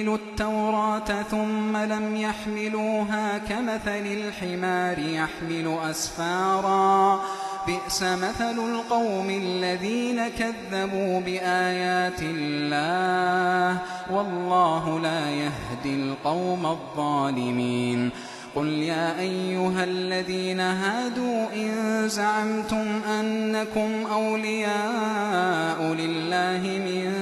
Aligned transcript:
التوراة 0.00 1.22
ثم 1.30 1.76
لم 1.76 2.16
يحملوها 2.16 3.38
كمثل 3.38 4.06
الحمار 4.06 4.98
يحمل 4.98 5.78
أسفاراً. 5.90 7.20
بئس 7.66 8.02
مثل 8.02 8.58
القوم 8.58 9.30
الذين 9.30 10.28
كذبوا 10.28 11.20
بآيات 11.20 12.22
الله. 12.22 13.78
والله 14.10 15.00
لا 15.00 15.30
يهدي 15.30 15.94
القوم 15.94 16.66
الظالمين. 16.66 18.10
قل 18.56 18.66
يا 18.66 19.18
أيها 19.18 19.84
الذين 19.84 20.60
هادوا 20.60 21.46
إن 21.56 22.08
زعمتم 22.08 23.00
أنكم 23.20 24.06
أولياء 24.12 25.82
لله 25.82 26.60
من 26.62 27.21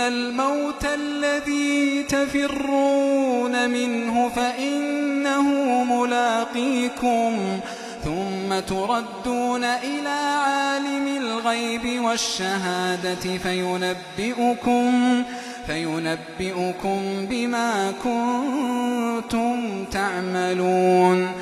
الموت 0.00 0.84
الذي 0.84 2.02
تفرون 2.02 3.70
منه 3.70 4.28
فإنه 4.28 5.48
ملاقيكم 5.84 7.60
ثم 8.04 8.58
تردون 8.58 9.64
إلى 9.64 10.08
عالم 10.08 11.16
الغيب 11.16 12.02
والشهادة 12.04 13.38
فينبئكم 13.42 15.22
فينبئكم 15.66 17.26
بما 17.30 17.92
كنتم 18.04 19.84
تعملون 19.84 21.32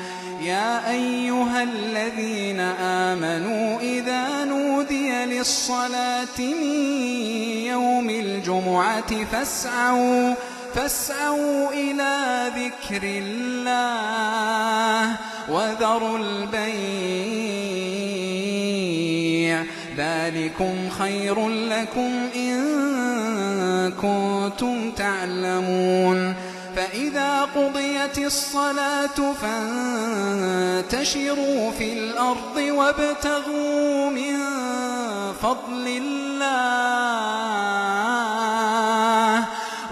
يا 0.43 0.91
أيها 0.91 1.63
الذين 1.63 2.59
آمنوا 2.79 3.79
إذا 3.79 4.45
للصلاة 5.37 6.37
من 6.39 6.73
يوم 7.65 8.09
الجمعة 8.09 9.25
فاسعوا 9.31 10.33
فاسعوا 10.75 11.69
إلى 11.73 12.51
ذكر 12.55 13.01
الله 13.03 13.55
وذروا 15.49 16.17
البيع. 16.17 16.67
ذلكم 19.97 20.89
خير 20.89 21.49
لكم 21.49 22.29
إن 22.35 23.91
كنتم 23.91 24.91
تعلمون. 24.91 26.35
فإذا 26.75 27.41
قضيت 27.55 28.17
الصلاة 28.17 29.33
فانتشروا 30.81 31.71
في 31.71 31.93
الأرض 31.93 32.57
وابتغوا 32.57 34.09
من 34.09 34.26
فضل 35.47 35.87
الله. 35.87 36.47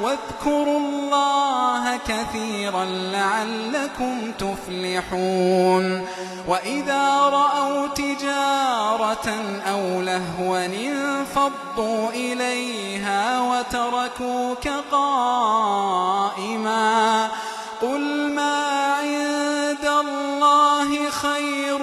واذكروا 0.02 0.80
الله 0.80 2.00
كثيرا 2.08 2.86
لعلكم 2.86 4.32
تفلحون. 4.32 6.08
وإذا 6.48 7.20
رأوا 7.20 7.88
تجارة 7.88 9.34
أو 9.72 10.02
لهوا 10.02 10.66
انفضوا 10.66 12.10
إليها 12.10 13.42
وتركوك 13.42 14.68
قائما. 14.92 16.18
قل 17.82 18.32
ما 18.32 18.94
عند 18.94 19.86
الله 19.86 21.10
خير 21.10 21.80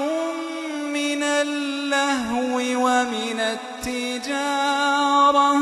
من 0.92 1.22
اللهو 1.92 2.56
ومن 2.56 3.40
التجارة 3.84 5.52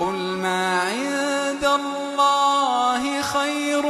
قل 0.00 0.14
ما 0.14 0.80
عند 0.80 1.64
الله 1.64 3.22
خير 3.22 3.86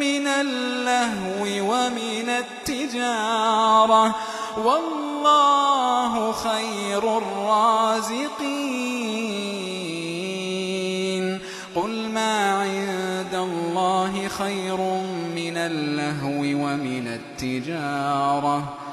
من 0.00 0.26
اللهو 0.26 1.42
ومن 1.44 2.28
التجارة 2.28 4.14
والله 4.64 6.32
خير 6.32 7.18
الرازقين 7.18 8.36
قل 11.74 12.08
ما 12.08 12.52
عند 12.52 13.34
الله 13.34 14.28
خير 14.28 14.76
من 15.36 15.56
اللهو 15.56 16.40
ومن 16.40 17.20
التجارة 17.42 18.85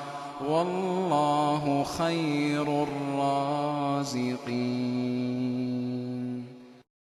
والله 0.49 1.83
خير 1.83 2.83
الرازقين. 2.83 4.33